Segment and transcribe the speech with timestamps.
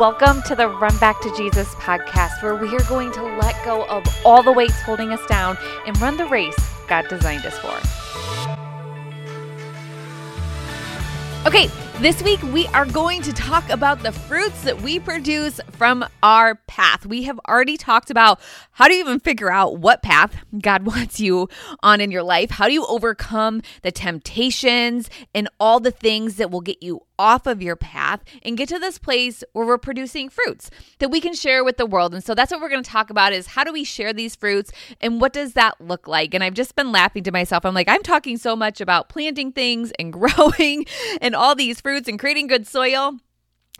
[0.00, 3.84] Welcome to the Run Back to Jesus podcast, where we are going to let go
[3.84, 5.56] of all the weights holding us down
[5.86, 6.56] and run the race
[6.88, 7.70] God designed us for.
[11.46, 11.68] Okay,
[12.00, 16.56] this week we are going to talk about the fruits that we produce from our
[16.66, 17.06] path.
[17.06, 18.40] We have already talked about
[18.72, 21.48] how do you even figure out what path God wants you
[21.84, 22.50] on in your life?
[22.50, 27.46] How do you overcome the temptations and all the things that will get you off
[27.46, 31.34] of your path and get to this place where we're producing fruits that we can
[31.34, 32.14] share with the world.
[32.14, 34.34] And so that's what we're going to talk about is how do we share these
[34.34, 36.34] fruits and what does that look like?
[36.34, 37.64] And I've just been laughing to myself.
[37.64, 40.86] I'm like, I'm talking so much about planting things and growing
[41.20, 43.18] and all these fruits and creating good soil.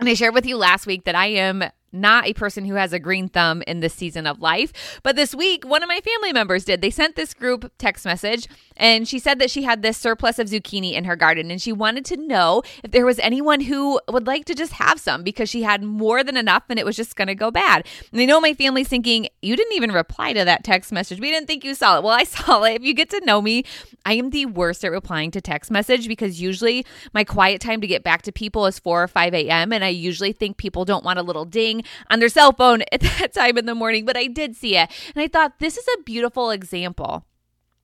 [0.01, 2.93] And I shared with you last week that I am not a person who has
[2.93, 5.01] a green thumb in this season of life.
[5.03, 6.81] But this week, one of my family members did.
[6.81, 10.49] They sent this group text message and she said that she had this surplus of
[10.49, 14.27] zucchini in her garden and she wanted to know if there was anyone who would
[14.27, 17.17] like to just have some because she had more than enough and it was just
[17.17, 17.87] going to go bad.
[18.13, 21.21] And I know my family's thinking, you didn't even reply to that text message.
[21.21, 22.03] We didn't think you saw it.
[22.03, 22.77] Well, I saw it.
[22.77, 23.65] If you get to know me,
[24.05, 27.87] I am the worst at replying to text message because usually my quiet time to
[27.87, 29.73] get back to people is 4 or 5 a.m.
[29.73, 33.01] And I usually think people don't want a little ding on their cell phone at
[33.01, 34.91] that time in the morning, but I did see it.
[35.15, 37.25] And I thought this is a beautiful example.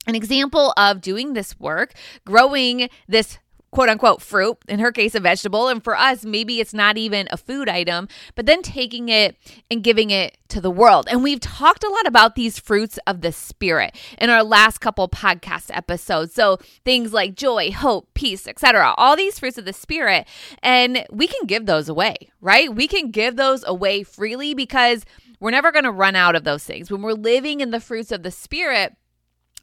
[0.06, 3.39] An example of doing this work, growing this
[3.71, 5.69] quote unquote fruit, in her case, a vegetable.
[5.69, 9.37] And for us, maybe it's not even a food item, but then taking it
[9.71, 11.07] and giving it to the world.
[11.11, 15.09] And we've talked a lot about these fruits of the spirit in our last couple
[15.09, 16.35] podcast episodes.
[16.35, 18.95] So things like joy, hope, peace, etc.
[18.97, 20.27] All these fruits of the spirit.
[20.62, 22.75] And we can give those away, right?
[22.75, 25.05] We can give those away freely because
[25.39, 26.91] we're never going to run out of those things.
[26.91, 28.95] When we're living in the fruits of the spirit,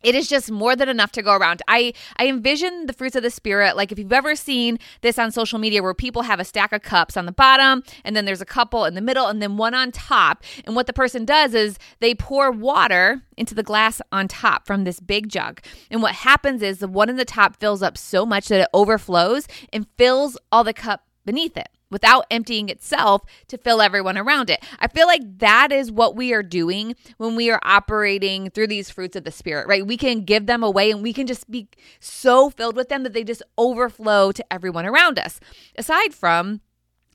[0.03, 1.61] it is just more than enough to go around.
[1.67, 5.31] I I envision the fruits of the spirit like if you've ever seen this on
[5.31, 8.41] social media where people have a stack of cups on the bottom and then there's
[8.41, 11.53] a couple in the middle and then one on top and what the person does
[11.53, 15.61] is they pour water into the glass on top from this big jug.
[15.91, 18.69] And what happens is the one in the top fills up so much that it
[18.73, 24.49] overflows and fills all the cup beneath it without emptying itself to fill everyone around
[24.49, 24.64] it.
[24.80, 28.89] I feel like that is what we are doing when we are operating through these
[28.89, 29.86] fruits of the spirit, right?
[29.86, 33.14] We can give them away and we can just be so filled with them that
[33.14, 35.39] they just overflow to everyone around us.
[35.77, 36.61] Aside from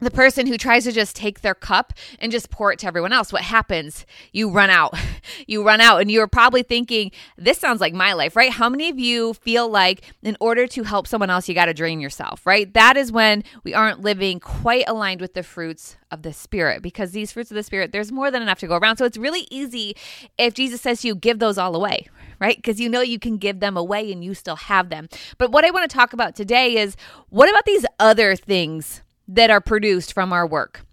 [0.05, 3.13] the person who tries to just take their cup and just pour it to everyone
[3.13, 4.07] else, what happens?
[4.33, 4.95] You run out.
[5.47, 8.51] You run out, and you're probably thinking, this sounds like my life, right?
[8.51, 11.75] How many of you feel like in order to help someone else, you got to
[11.75, 12.73] drain yourself, right?
[12.75, 17.13] That is when we aren't living quite aligned with the fruits of the Spirit because
[17.13, 18.97] these fruits of the Spirit, there's more than enough to go around.
[18.97, 19.97] So it's really easy
[20.39, 22.09] if Jesus says to you, give those all away,
[22.41, 22.57] right?
[22.57, 25.09] Because you know you can give them away and you still have them.
[25.39, 26.97] But what I want to talk about today is
[27.31, 29.03] what about these other things?
[29.35, 30.85] That are produced from our work.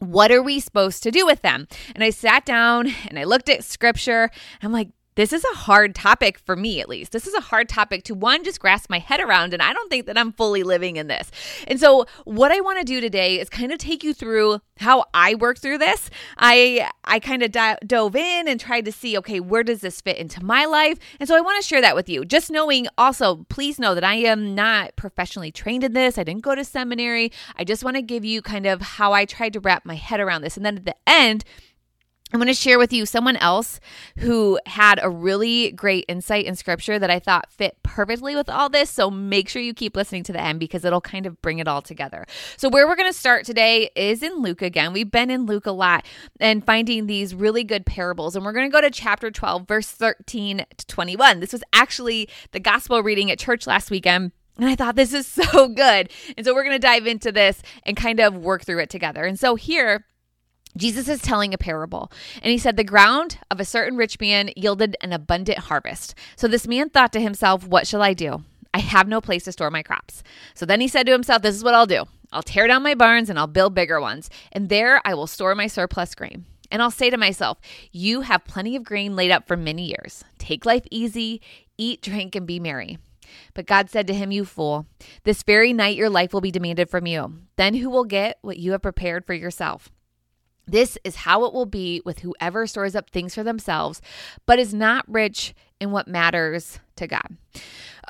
[0.00, 1.66] What are we supposed to do with them?
[1.94, 4.30] And I sat down and I looked at scripture.
[4.62, 7.10] I'm like, this is a hard topic for me, at least.
[7.10, 9.52] This is a hard topic to one, just grasp my head around.
[9.52, 11.32] And I don't think that I'm fully living in this.
[11.66, 15.06] And so, what I want to do today is kind of take you through how
[15.12, 16.08] I work through this.
[16.36, 20.00] I I kind of di- dove in and tried to see, okay, where does this
[20.00, 21.00] fit into my life?
[21.18, 22.24] And so I want to share that with you.
[22.24, 26.16] Just knowing also, please know that I am not professionally trained in this.
[26.16, 27.32] I didn't go to seminary.
[27.56, 30.20] I just want to give you kind of how I tried to wrap my head
[30.20, 30.56] around this.
[30.56, 31.44] And then at the end,
[32.32, 33.80] I'm going to share with you someone else
[34.18, 38.68] who had a really great insight in scripture that I thought fit perfectly with all
[38.68, 38.90] this.
[38.90, 41.66] So make sure you keep listening to the end because it'll kind of bring it
[41.66, 42.26] all together.
[42.56, 44.92] So, where we're going to start today is in Luke again.
[44.92, 46.04] We've been in Luke a lot
[46.38, 48.36] and finding these really good parables.
[48.36, 51.40] And we're going to go to chapter 12, verse 13 to 21.
[51.40, 54.32] This was actually the gospel reading at church last weekend.
[54.58, 56.10] And I thought this is so good.
[56.36, 59.24] And so we're going to dive into this and kind of work through it together.
[59.24, 60.04] And so here,
[60.76, 62.12] Jesus is telling a parable,
[62.42, 66.14] and he said, The ground of a certain rich man yielded an abundant harvest.
[66.36, 68.44] So this man thought to himself, What shall I do?
[68.74, 70.22] I have no place to store my crops.
[70.54, 72.94] So then he said to himself, This is what I'll do I'll tear down my
[72.94, 76.44] barns and I'll build bigger ones, and there I will store my surplus grain.
[76.70, 77.58] And I'll say to myself,
[77.90, 80.24] You have plenty of grain laid up for many years.
[80.38, 81.40] Take life easy,
[81.78, 82.98] eat, drink, and be merry.
[83.54, 84.86] But God said to him, You fool,
[85.24, 87.34] this very night your life will be demanded from you.
[87.56, 89.90] Then who will get what you have prepared for yourself?
[90.68, 94.00] This is how it will be with whoever stores up things for themselves,
[94.46, 97.36] but is not rich in what matters to God.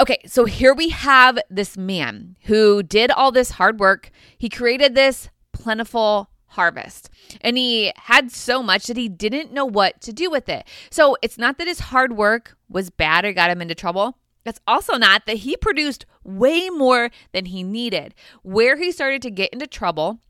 [0.01, 4.11] Okay, so here we have this man who did all this hard work.
[4.37, 7.11] He created this plentiful harvest.
[7.41, 10.67] And he had so much that he didn't know what to do with it.
[10.91, 14.19] So it's not that his hard work was bad or got him into trouble.
[14.47, 18.15] It's also not that he produced way more than he needed.
[18.43, 20.21] Where he started to get into trouble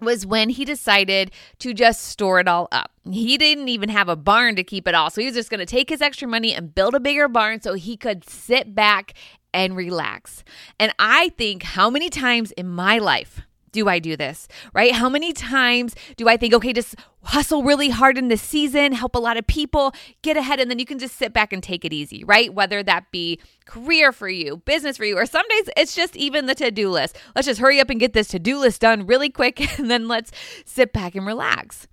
[0.00, 2.92] was when he decided to just store it all up.
[3.10, 5.10] He didn't even have a barn to keep it all.
[5.10, 7.60] So he was just going to take his extra money and build a bigger barn
[7.60, 9.14] so he could sit back
[9.52, 10.44] and relax.
[10.78, 14.92] And I think how many times in my life do I do this, right?
[14.92, 19.14] How many times do I think, okay, just hustle really hard in this season, help
[19.14, 21.84] a lot of people, get ahead, and then you can just sit back and take
[21.84, 22.52] it easy, right?
[22.52, 26.46] Whether that be career for you, business for you, or some days it's just even
[26.46, 27.16] the to do list.
[27.34, 30.08] Let's just hurry up and get this to do list done really quick, and then
[30.08, 30.32] let's
[30.64, 31.86] sit back and relax.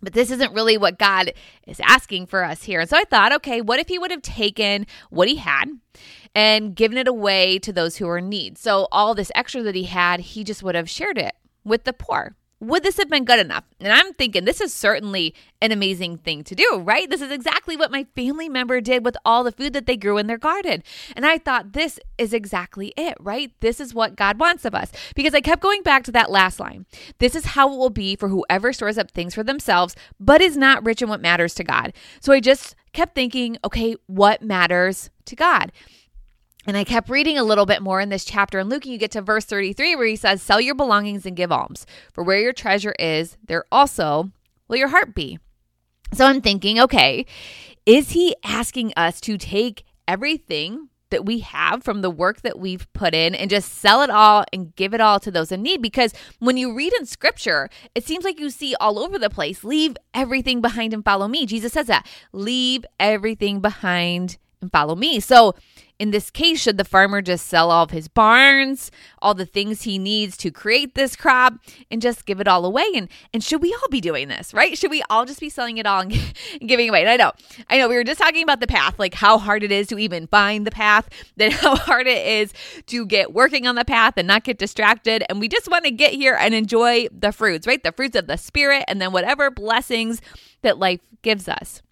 [0.00, 1.32] But this isn't really what God
[1.66, 2.80] is asking for us here.
[2.80, 5.66] And so I thought, okay, what if he would have taken what he had
[6.34, 8.58] and given it away to those who are in need.
[8.58, 11.34] So all this extra that he had, he just would have shared it
[11.64, 12.36] with the poor.
[12.60, 13.62] Would this have been good enough?
[13.78, 15.32] And I'm thinking this is certainly
[15.62, 17.08] an amazing thing to do, right?
[17.08, 20.18] This is exactly what my family member did with all the food that they grew
[20.18, 20.82] in their garden.
[21.14, 23.52] And I thought this is exactly it, right?
[23.60, 24.90] This is what God wants of us.
[25.14, 26.84] Because I kept going back to that last line.
[27.18, 30.56] This is how it will be for whoever stores up things for themselves, but is
[30.56, 31.92] not rich in what matters to God.
[32.20, 35.70] So I just kept thinking, okay, what matters to God?
[36.68, 38.58] And I kept reading a little bit more in this chapter.
[38.58, 41.50] And Luke, you get to verse 33 where he says, Sell your belongings and give
[41.50, 41.86] alms.
[42.12, 44.32] For where your treasure is, there also
[44.68, 45.38] will your heart be.
[46.12, 47.24] So I'm thinking, okay,
[47.86, 52.92] is he asking us to take everything that we have from the work that we've
[52.92, 55.80] put in and just sell it all and give it all to those in need.
[55.80, 59.64] Because when you read in scripture, it seems like you see all over the place
[59.64, 61.46] leave everything behind and follow me.
[61.46, 65.20] Jesus says that leave everything behind and follow me.
[65.20, 65.54] So
[65.98, 69.82] in this case, should the farmer just sell all of his barns, all the things
[69.82, 71.54] he needs to create this crop,
[71.90, 72.86] and just give it all away?
[72.94, 74.78] And and should we all be doing this, right?
[74.78, 76.14] Should we all just be selling it all and,
[76.66, 77.00] giving away?
[77.00, 77.32] And I know,
[77.68, 79.98] I know, we were just talking about the path, like how hard it is to
[79.98, 82.52] even find the path, then how hard it is
[82.86, 85.24] to get working on the path and not get distracted.
[85.28, 87.82] And we just want to get here and enjoy the fruits, right?
[87.82, 90.20] The fruits of the spirit, and then whatever blessings
[90.62, 91.82] that life gives us.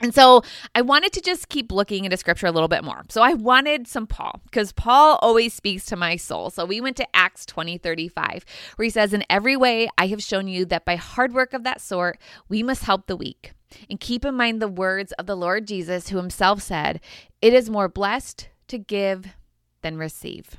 [0.00, 0.42] And so
[0.74, 3.02] I wanted to just keep looking into scripture a little bit more.
[3.08, 6.50] So I wanted some Paul because Paul always speaks to my soul.
[6.50, 8.44] So we went to Acts 20 35,
[8.76, 11.64] where he says, In every way I have shown you that by hard work of
[11.64, 13.52] that sort, we must help the weak.
[13.88, 17.00] And keep in mind the words of the Lord Jesus, who himself said,
[17.40, 19.34] It is more blessed to give
[19.80, 20.58] than receive.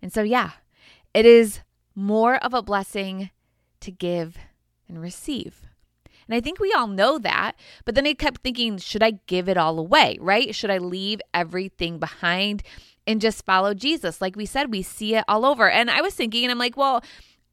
[0.00, 0.52] And so, yeah,
[1.12, 1.60] it is
[1.94, 3.30] more of a blessing
[3.80, 4.38] to give
[4.88, 5.69] and receive.
[6.30, 7.56] And I think we all know that.
[7.84, 10.54] But then I kept thinking, should I give it all away, right?
[10.54, 12.62] Should I leave everything behind
[13.04, 14.20] and just follow Jesus?
[14.20, 15.68] Like we said, we see it all over.
[15.68, 17.02] And I was thinking, and I'm like, well,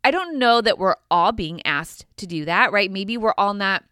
[0.03, 2.91] I don't know that we're all being asked to do that, right?
[2.91, 3.83] Maybe we're all not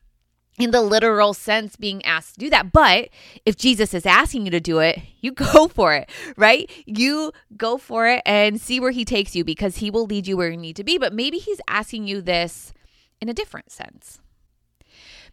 [0.59, 2.71] in the literal sense being asked to do that.
[2.71, 3.09] But
[3.43, 6.69] if Jesus is asking you to do it, you go for it, right?
[6.85, 10.37] You go for it and see where he takes you because he will lead you
[10.37, 10.99] where you need to be.
[10.99, 12.71] But maybe he's asking you this
[13.19, 14.19] in a different sense.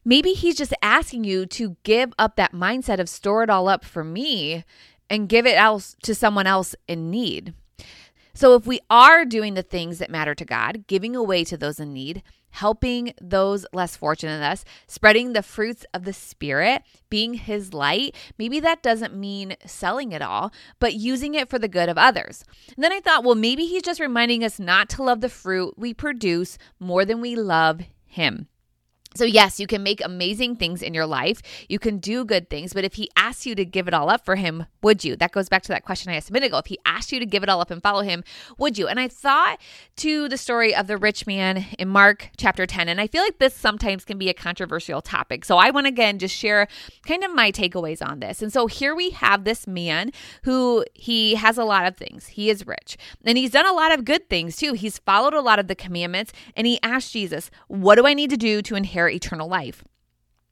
[0.05, 3.85] Maybe he's just asking you to give up that mindset of store it all up
[3.85, 4.65] for me
[5.09, 7.55] and give it else to someone else in need.
[8.35, 11.79] So if we are doing the things that matter to God, giving away to those
[11.79, 17.35] in need, helping those less fortunate than us, spreading the fruits of the Spirit, being
[17.35, 21.89] His light, maybe that doesn't mean selling it all, but using it for the good
[21.89, 22.45] of others.
[22.75, 25.75] And then I thought, well, maybe He's just reminding us not to love the fruit
[25.77, 28.49] we produce more than we love Him.
[29.15, 31.43] So, yes, you can make amazing things in your life.
[31.69, 32.73] You can do good things.
[32.73, 35.17] But if he asks you to give it all up for him, would you?
[35.17, 36.59] That goes back to that question I asked a minute ago.
[36.59, 38.25] If he asked you to give it all up and follow him,
[38.59, 38.89] would you?
[38.89, 39.59] And I thought
[39.97, 42.89] to the story of the rich man in Mark chapter 10.
[42.89, 45.45] And I feel like this sometimes can be a controversial topic.
[45.45, 46.69] So, I want to again just share
[47.07, 48.41] kind of my takeaways on this.
[48.41, 50.11] And so, here we have this man
[50.45, 52.29] who he has a lot of things.
[52.29, 54.73] He is rich and he's done a lot of good things too.
[54.73, 58.31] He's followed a lot of the commandments and he asked Jesus, What do I need
[58.31, 59.02] to do to inherit?
[59.03, 59.85] Inherit eternal life.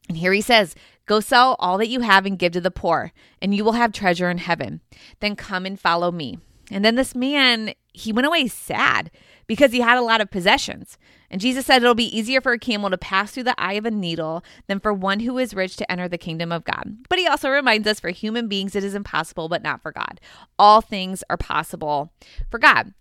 [0.09, 3.11] And here he says, Go sell all that you have and give to the poor,
[3.41, 4.81] and you will have treasure in heaven.
[5.19, 6.39] Then come and follow me.
[6.69, 9.11] And then this man, he went away sad
[9.45, 10.97] because he had a lot of possessions.
[11.29, 13.85] And Jesus said it'll be easier for a camel to pass through the eye of
[13.85, 16.97] a needle than for one who is rich to enter the kingdom of God.
[17.09, 20.21] But he also reminds us for human beings it is impossible, but not for God.
[20.57, 22.13] All things are possible
[22.49, 22.93] for God.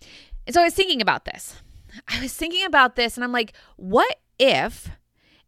[0.46, 1.62] And so I was thinking about this.
[2.08, 4.90] I was thinking about this, and I'm like, what if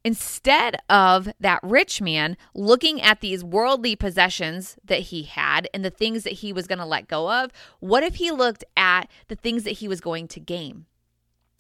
[0.05, 5.91] Instead of that rich man looking at these worldly possessions that he had and the
[5.91, 9.37] things that he was going to let go of, what if he looked at the
[9.37, 10.87] things that he was going to gain?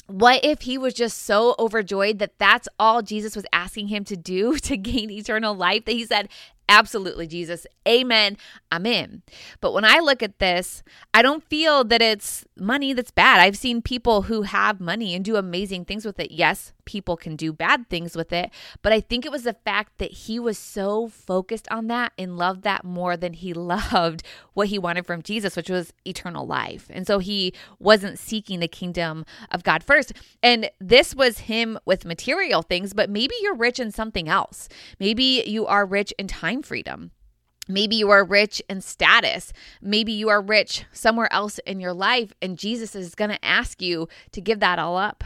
[0.09, 4.17] What if he was just so overjoyed that that's all Jesus was asking him to
[4.17, 6.29] do to gain eternal life that he said,
[6.69, 7.67] Absolutely, Jesus.
[7.87, 8.39] Amen.
[8.71, 9.23] I'm in.
[9.61, 10.83] But when I look at this,
[11.13, 13.41] I don't feel that it's money that's bad.
[13.41, 16.31] I've seen people who have money and do amazing things with it.
[16.31, 18.51] Yes, people can do bad things with it,
[18.83, 22.37] but I think it was the fact that he was so focused on that and
[22.37, 24.23] loved that more than he loved
[24.55, 26.87] what he wanted from Jesus, which was eternal life.
[26.91, 30.13] And so he wasn't seeking the kingdom of God first.
[30.43, 34.69] And this was him with material things, but maybe you're rich in something else.
[34.99, 37.13] Maybe you are rich in time freedom.
[37.69, 39.53] Maybe you are rich in status.
[39.81, 43.81] Maybe you are rich somewhere else in your life, and Jesus is going to ask
[43.81, 45.23] you to give that all up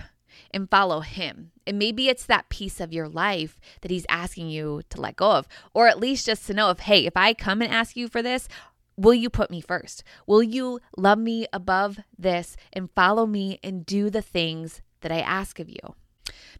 [0.56, 1.52] and follow him.
[1.66, 5.32] And maybe it's that piece of your life that he's asking you to let go
[5.32, 8.08] of, or at least just to know if, hey, if I come and ask you
[8.08, 8.48] for this,
[8.96, 10.02] will you put me first?
[10.26, 15.20] Will you love me above this and follow me and do the things that I
[15.20, 15.94] ask of you?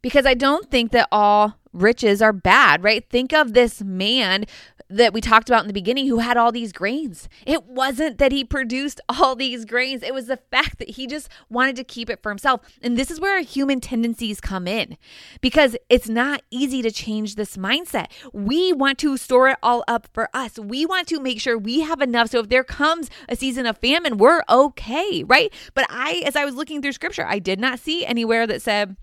[0.02, 3.08] Because I don't think that all riches are bad, right?
[3.08, 4.44] Think of this man
[4.88, 7.28] that we talked about in the beginning who had all these grains.
[7.46, 11.28] It wasn't that he produced all these grains, it was the fact that he just
[11.48, 12.60] wanted to keep it for himself.
[12.82, 14.96] And this is where our human tendencies come in
[15.40, 18.06] because it's not easy to change this mindset.
[18.32, 20.58] We want to store it all up for us.
[20.58, 23.78] We want to make sure we have enough so if there comes a season of
[23.78, 25.52] famine, we're okay, right?
[25.74, 28.96] But I as I was looking through scripture, I did not see anywhere that said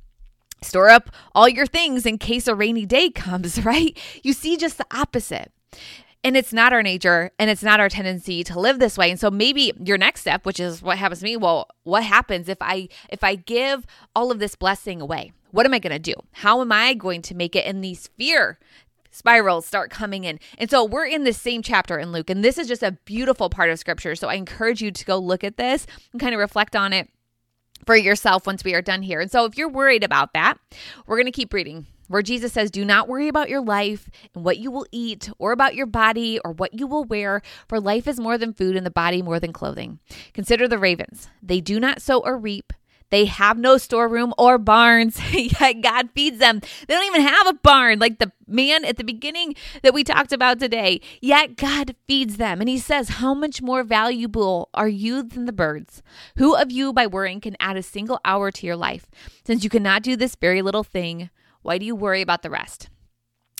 [0.61, 3.97] store up all your things in case a rainy day comes, right?
[4.23, 5.52] You see just the opposite.
[6.25, 9.11] And it's not our nature and it's not our tendency to live this way.
[9.11, 12.47] And so maybe your next step, which is what happens to me, well, what happens
[12.47, 15.33] if I if I give all of this blessing away?
[15.51, 16.15] What am I going to do?
[16.31, 18.57] How am I going to make it in these fear
[19.13, 20.39] spirals start coming in.
[20.57, 23.49] And so we're in the same chapter in Luke, and this is just a beautiful
[23.49, 24.15] part of scripture.
[24.15, 27.09] So I encourage you to go look at this and kind of reflect on it
[27.85, 29.21] for yourself once we are done here.
[29.21, 30.57] And so if you're worried about that,
[31.05, 34.43] we're going to keep reading where Jesus says, Do not worry about your life and
[34.43, 38.07] what you will eat, or about your body or what you will wear, for life
[38.07, 39.99] is more than food and the body more than clothing.
[40.33, 41.29] Consider the ravens.
[41.41, 42.73] They do not sow or reap.
[43.13, 46.61] They have no storeroom or barns, yet God feeds them.
[46.87, 50.31] They don't even have a barn like the man at the beginning that we talked
[50.31, 50.99] about today.
[51.21, 52.59] Yet God feeds them.
[52.59, 56.01] And he says, How much more valuable are you than the birds?
[56.37, 59.05] Who of you, by worrying, can add a single hour to your life?
[59.45, 61.29] Since you cannot do this very little thing,
[61.63, 62.89] why do you worry about the rest?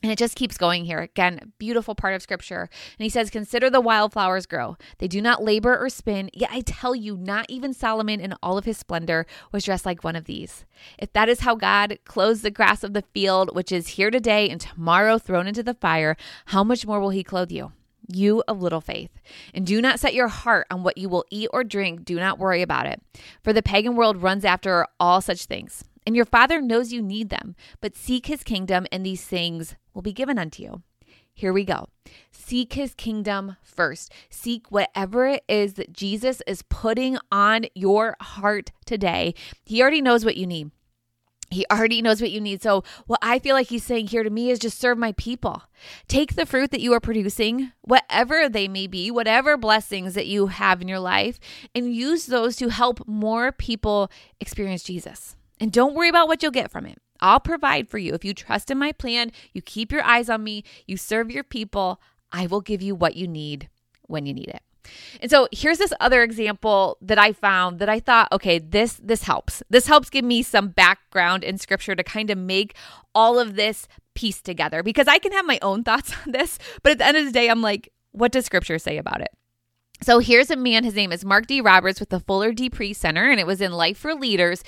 [0.03, 0.99] And it just keeps going here.
[0.99, 2.69] Again, beautiful part of scripture.
[2.99, 4.75] And he says, Consider the wildflowers grow.
[4.97, 6.29] They do not labor or spin.
[6.33, 10.03] Yet I tell you, not even Solomon in all of his splendor was dressed like
[10.03, 10.65] one of these.
[10.99, 14.49] If that is how God clothes the grass of the field, which is here today
[14.49, 16.17] and tomorrow thrown into the fire,
[16.47, 17.71] how much more will he clothe you?
[18.11, 19.11] You of little faith.
[19.53, 22.03] And do not set your heart on what you will eat or drink.
[22.03, 23.01] Do not worry about it.
[23.41, 27.29] For the pagan world runs after all such things and your Father knows you need
[27.29, 30.81] them, but seek his kingdom, and these things will be given unto you.
[31.33, 31.89] Here we go.
[32.31, 34.11] Seek his kingdom first.
[34.29, 39.33] Seek whatever it is that Jesus is putting on your heart today.
[39.65, 40.71] He already knows what you need.
[41.49, 42.61] He already knows what you need.
[42.61, 45.63] So, what I feel like he's saying here to me is just serve my people.
[46.07, 50.47] Take the fruit that you are producing, whatever they may be, whatever blessings that you
[50.47, 51.39] have in your life,
[51.75, 55.35] and use those to help more people experience Jesus.
[55.63, 56.97] And don't worry about what you'll get from it.
[57.21, 58.13] I'll provide for you.
[58.13, 61.45] If you trust in my plan, you keep your eyes on me, you serve your
[61.45, 62.01] people,
[62.33, 63.69] I will give you what you need
[64.01, 64.61] when you need it.
[65.21, 69.23] And so here's this other example that I found that I thought, okay, this this
[69.23, 69.63] helps.
[69.69, 72.75] This helps give me some background in scripture to kind of make
[73.15, 76.91] all of this piece together because I can have my own thoughts on this, but
[76.91, 79.29] at the end of the day I'm like, what does scripture say about it?
[80.03, 81.61] So here's a man, his name is Mark D.
[81.61, 84.61] Roberts with the Fuller De Pree Center, and it was in Life for Leaders.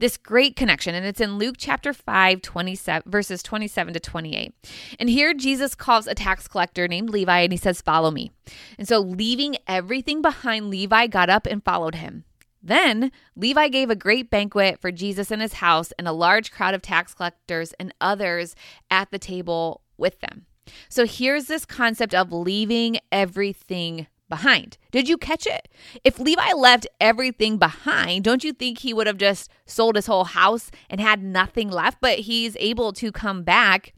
[0.00, 4.52] This great connection, and it's in Luke chapter 5, 27, verses 27 to 28.
[4.98, 8.32] And here Jesus calls a tax collector named Levi, and he says, Follow me.
[8.78, 12.24] And so, leaving everything behind, Levi got up and followed him.
[12.60, 16.74] Then Levi gave a great banquet for Jesus in his house, and a large crowd
[16.74, 18.56] of tax collectors and others
[18.90, 20.46] at the table with them.
[20.88, 24.78] So here's this concept of leaving everything behind.
[24.90, 25.68] Did you catch it?
[26.02, 30.24] If Levi left everything behind, don't you think he would have just sold his whole
[30.24, 31.98] house and had nothing left?
[32.00, 33.92] But he's able to come back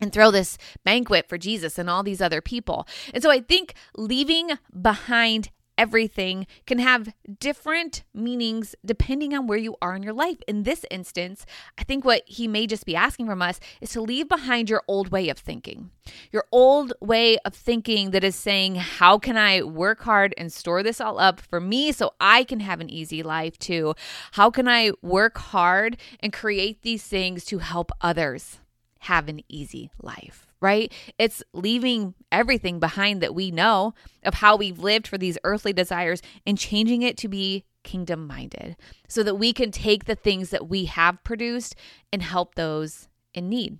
[0.00, 2.86] and throw this banquet for Jesus and all these other people.
[3.12, 9.76] And so I think leaving behind everything can have different meanings depending on where you
[9.82, 10.38] are in your life.
[10.46, 11.46] In this instance,
[11.78, 14.82] I think what he may just be asking from us is to leave behind your
[14.88, 15.90] old way of thinking.
[16.32, 20.82] Your old way of thinking that is saying, How can I work hard and store
[20.82, 23.94] this all up for me so I can have an easy life too?
[24.32, 28.58] How can I work hard and create these things to help others
[29.00, 30.46] have an easy life?
[30.64, 30.90] Right?
[31.18, 33.92] It's leaving everything behind that we know
[34.24, 38.74] of how we've lived for these earthly desires and changing it to be kingdom minded
[39.06, 41.76] so that we can take the things that we have produced
[42.10, 43.78] and help those in need.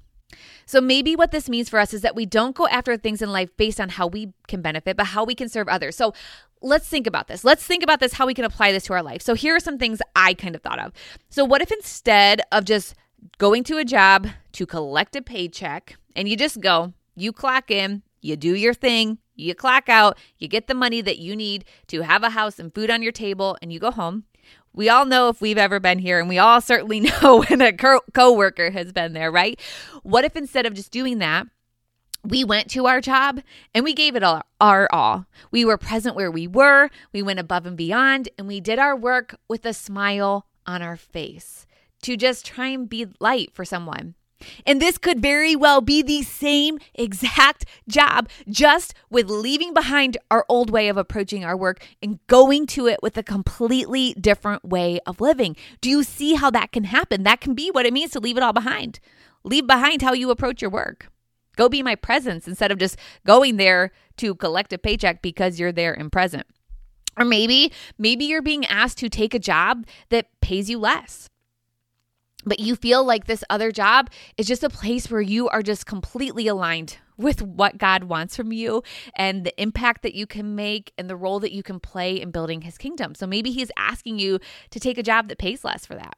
[0.67, 3.33] So maybe what this means for us is that we don't go after things in
[3.33, 5.97] life based on how we can benefit, but how we can serve others.
[5.97, 6.13] So
[6.61, 7.45] let's think about this.
[7.45, 9.23] Let's think about this, how we can apply this to our life.
[9.23, 10.93] So here are some things I kind of thought of.
[11.31, 12.95] So, what if instead of just
[13.39, 18.03] going to a job to collect a paycheck and you just go, you clock in,
[18.21, 22.03] you do your thing, you clock out, you get the money that you need to
[22.03, 24.25] have a house and food on your table, and you go home.
[24.73, 27.73] We all know if we've ever been here, and we all certainly know when a
[27.73, 29.61] co worker has been there, right?
[30.03, 31.47] What if instead of just doing that,
[32.25, 33.43] we went to our job
[33.75, 35.27] and we gave it all, our all.
[35.51, 38.97] We were present where we were, we went above and beyond, and we did our
[38.97, 41.67] work with a smile on our face
[42.03, 44.15] to just try and be light for someone.
[44.67, 50.45] And this could very well be the same exact job, just with leaving behind our
[50.49, 55.01] old way of approaching our work and going to it with a completely different way
[55.07, 55.57] of living.
[55.81, 57.23] Do you see how that can happen?
[57.23, 59.01] That can be what it means to leave it all behind.
[59.45, 61.11] Leave behind how you approach your work.
[61.57, 65.73] Go be my presence instead of just going there to collect a paycheck because you're
[65.73, 66.47] there and present.
[67.17, 71.31] Or maybe, maybe you're being asked to take a job that pays you less
[72.45, 75.87] but you feel like this other job is just a place where you are just
[75.87, 78.83] completely aligned with what God wants from you
[79.15, 82.31] and the impact that you can make and the role that you can play in
[82.31, 83.15] building his kingdom.
[83.15, 86.17] So maybe he's asking you to take a job that pays less for that.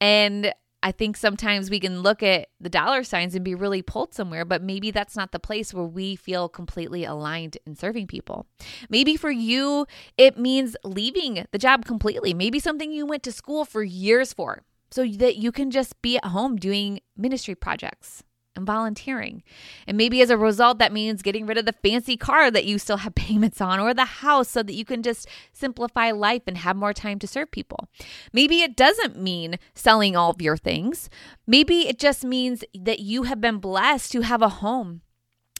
[0.00, 0.52] And
[0.84, 4.44] I think sometimes we can look at the dollar signs and be really pulled somewhere,
[4.44, 8.46] but maybe that's not the place where we feel completely aligned in serving people.
[8.90, 9.86] Maybe for you,
[10.18, 12.34] it means leaving the job completely.
[12.34, 16.16] Maybe something you went to school for years for so that you can just be
[16.18, 18.22] at home doing ministry projects
[18.54, 19.42] and volunteering.
[19.86, 22.78] And maybe as a result, that means getting rid of the fancy car that you
[22.78, 26.58] still have payments on or the house so that you can just simplify life and
[26.58, 27.88] have more time to serve people.
[28.32, 31.08] Maybe it doesn't mean selling all of your things.
[31.46, 35.02] Maybe it just means that you have been blessed to have a home.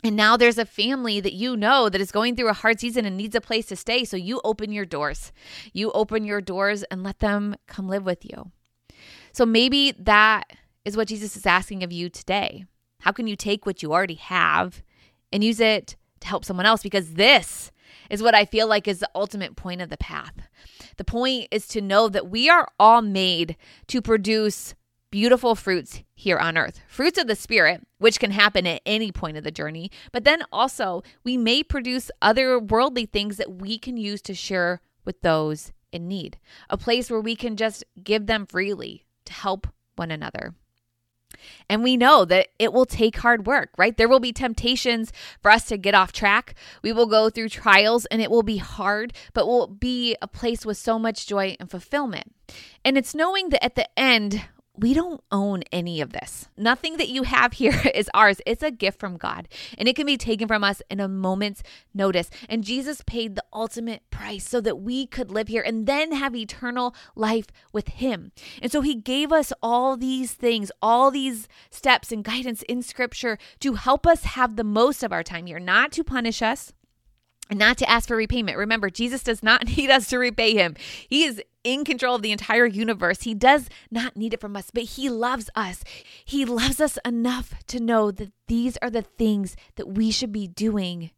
[0.04, 3.06] And now there's a family that you know that is going through a hard season
[3.06, 4.04] and needs a place to stay.
[4.04, 5.30] So you open your doors.
[5.72, 8.50] You open your doors and let them come live with you.
[9.32, 10.44] So maybe that
[10.84, 12.64] is what Jesus is asking of you today.
[13.00, 14.82] How can you take what you already have
[15.32, 16.82] and use it to help someone else?
[16.82, 17.72] Because this
[18.10, 20.34] is what I feel like is the ultimate point of the path.
[20.96, 23.56] The point is to know that we are all made
[23.88, 24.74] to produce
[25.10, 26.80] beautiful fruits here on earth.
[26.86, 30.42] Fruits of the Spirit, which can happen at any point of the journey, but then
[30.52, 35.72] also we may produce other worldly things that we can use to share with those
[35.92, 36.38] in need.
[36.70, 40.54] A place where we can just give them freely, to help one another.
[41.68, 43.96] And we know that it will take hard work, right?
[43.96, 46.54] There will be temptations for us to get off track.
[46.82, 50.66] We will go through trials and it will be hard, but will be a place
[50.66, 52.34] with so much joy and fulfillment.
[52.84, 54.44] And it's knowing that at the end,
[54.76, 56.48] we don't own any of this.
[56.56, 58.40] Nothing that you have here is ours.
[58.46, 61.62] It's a gift from God, and it can be taken from us in a moment's
[61.92, 62.30] notice.
[62.48, 66.34] And Jesus paid the ultimate price so that we could live here and then have
[66.34, 68.32] eternal life with Him.
[68.62, 73.38] And so He gave us all these things, all these steps and guidance in Scripture
[73.60, 76.72] to help us have the most of our time here, not to punish us
[77.58, 78.56] not to ask for repayment.
[78.58, 80.74] Remember, Jesus does not need us to repay him.
[81.08, 83.22] He is in control of the entire universe.
[83.22, 85.84] He does not need it from us, but He loves us.
[86.24, 90.46] He loves us enough to know that these are the things that we should be
[90.46, 91.10] doing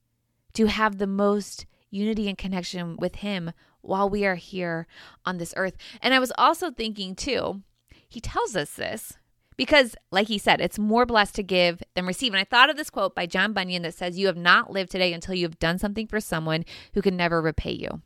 [0.54, 4.86] to have the most unity and connection with Him while we are here
[5.24, 5.76] on this earth.
[6.00, 7.62] And I was also thinking, too,
[8.08, 9.14] He tells us this.
[9.56, 12.32] Because, like he said, it's more blessed to give than receive.
[12.32, 14.90] And I thought of this quote by John Bunyan that says, You have not lived
[14.90, 16.64] today until you have done something for someone
[16.94, 18.02] who can never repay you.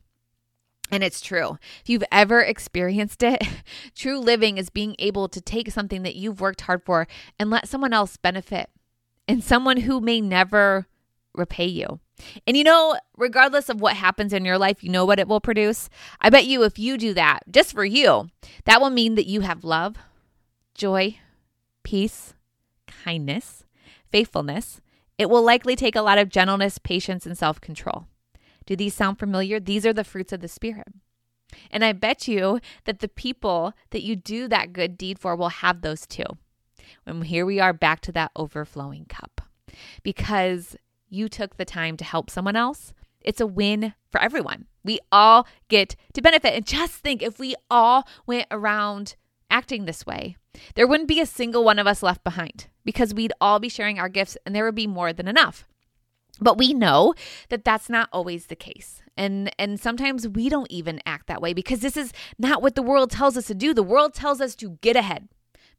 [0.91, 1.59] And it's true.
[1.83, 3.43] If you've ever experienced it,
[3.95, 7.07] true living is being able to take something that you've worked hard for
[7.39, 8.71] and let someone else benefit
[9.27, 10.87] and someone who may never
[11.35, 12.01] repay you.
[12.47, 15.41] And you know, regardless of what happens in your life, you know what it will
[15.41, 15.89] produce.
[16.21, 18.31] I bet you if you do that just for you,
[18.65, 19.97] that will mean that you have love,
[20.75, 21.19] joy,
[21.89, 22.35] peace,
[22.87, 23.65] kindness,
[24.13, 24.83] faithfulness.
[25.17, 28.05] It will likely take a lot of gentleness, patience, and self control.
[28.67, 29.59] Do these sound familiar?
[29.59, 30.89] These are the fruits of the Spirit.
[31.71, 35.49] And I bet you that the people that you do that good deed for will
[35.49, 36.27] have those too.
[37.07, 39.41] And here we are back to that overflowing cup
[40.03, 40.77] because
[41.09, 42.93] you took the time to help someone else.
[43.23, 44.67] It's a win for everyone.
[44.85, 46.53] We all get to benefit.
[46.53, 49.17] And just think if we all went around
[49.51, 50.37] acting this way,
[50.75, 53.99] There wouldn't be a single one of us left behind because we'd all be sharing
[53.99, 55.67] our gifts and there would be more than enough.
[56.41, 57.15] But we know
[57.49, 59.03] that that's not always the case.
[59.17, 62.83] And and sometimes we don't even act that way because this is not what the
[62.83, 63.75] world tells us to do.
[63.75, 65.29] The world tells us to get ahead.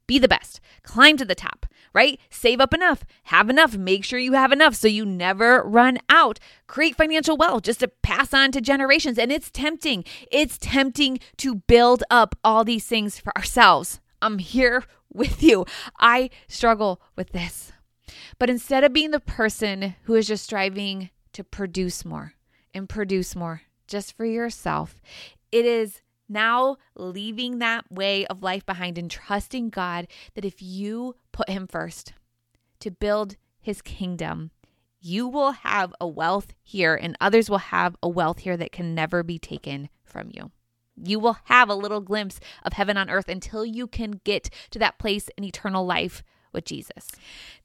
[0.10, 0.60] Be the best.
[0.82, 2.20] Climb to the top, right?
[2.32, 3.04] Save up enough.
[3.26, 3.78] Have enough.
[3.78, 6.40] Make sure you have enough so you never run out.
[6.66, 9.20] Create financial wealth just to pass on to generations.
[9.20, 10.04] And it's tempting.
[10.32, 14.02] It's tempting to build up all these things for ourselves.
[14.22, 15.66] I'm here with you.
[16.00, 17.72] I struggle with this.
[18.38, 22.34] But instead of being the person who is just striving to produce more
[22.74, 25.02] and produce more just for yourself,
[25.52, 31.16] it is now leaving that way of life behind and trusting God that if you
[31.32, 32.14] put Him first
[32.80, 34.52] to build His kingdom,
[35.02, 38.94] you will have a wealth here and others will have a wealth here that can
[38.94, 40.52] never be taken from you.
[41.04, 44.80] You will have a little glimpse of heaven on earth until you can get to
[44.80, 47.12] that place in eternal life with Jesus.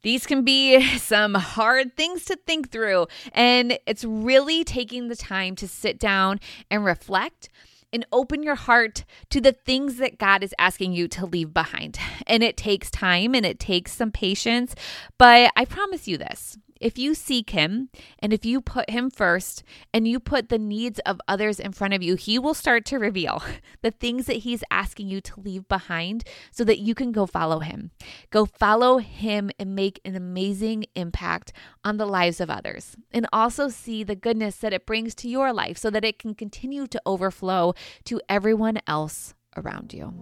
[0.03, 5.57] These can be some hard things to think through, and it's really taking the time
[5.57, 7.49] to sit down and reflect
[7.93, 11.99] and open your heart to the things that God is asking you to leave behind.
[12.27, 14.75] And it takes time and it takes some patience,
[15.19, 19.65] but I promise you this if you seek Him and if you put Him first
[19.95, 22.99] and you put the needs of others in front of you, He will start to
[22.99, 23.43] reveal
[23.83, 27.61] the things that He's asking you to leave behind so that you can go follow
[27.61, 27.91] Him.
[28.31, 32.97] Go follow Him and make an amazing impact on the lives of others.
[33.11, 36.35] And also see the goodness that it brings to your life so that it can
[36.35, 40.13] continue to overflow to everyone else around you.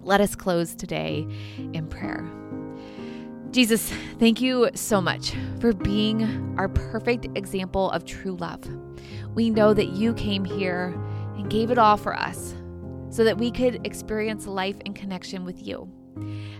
[0.00, 1.26] Let us close today
[1.74, 2.41] in prayer.
[3.52, 8.62] Jesus, thank you so much for being our perfect example of true love.
[9.34, 10.98] We know that you came here
[11.36, 12.54] and gave it all for us
[13.10, 15.86] so that we could experience life in connection with you.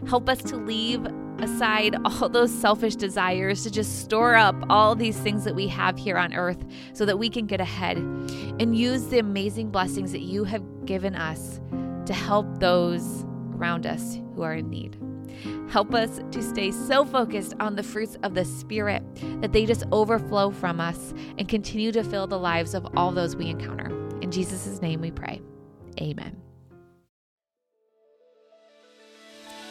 [0.07, 1.07] Help us to leave
[1.38, 5.96] aside all those selfish desires to just store up all these things that we have
[5.96, 10.20] here on earth so that we can get ahead and use the amazing blessings that
[10.20, 11.59] you have given us
[12.05, 13.24] to help those
[13.55, 15.02] around us who are in need.
[15.68, 19.02] Help us to stay so focused on the fruits of the Spirit
[19.40, 23.37] that they just overflow from us and continue to fill the lives of all those
[23.37, 23.88] we encounter.
[24.20, 25.40] In Jesus' name we pray.
[26.00, 26.41] Amen.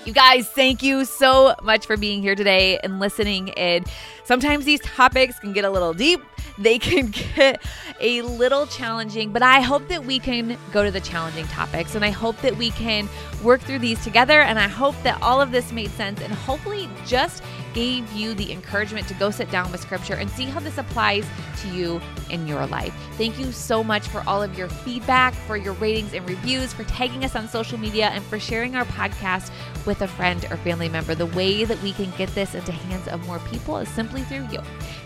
[0.03, 3.85] You guys, thank you so much for being here today and listening in.
[4.23, 6.19] Sometimes these topics can get a little deep,
[6.57, 7.61] they can get
[7.99, 12.03] a little challenging, but I hope that we can go to the challenging topics and
[12.03, 13.07] I hope that we can
[13.43, 14.41] work through these together.
[14.41, 18.51] And I hope that all of this made sense and hopefully just gave you the
[18.51, 21.25] encouragement to go sit down with scripture and see how this applies
[21.61, 22.93] to you in your life.
[23.17, 26.83] Thank you so much for all of your feedback, for your ratings and reviews, for
[26.85, 29.51] tagging us on social media, and for sharing our podcast
[29.85, 31.15] with a friend or family member.
[31.15, 34.47] The way that we can get this into hands of more people is simply through
[34.51, 34.59] you,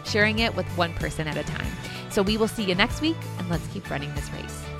[0.03, 1.71] sharing it with one person at a time.
[2.09, 4.74] So we will see you next week, and let's keep running this race.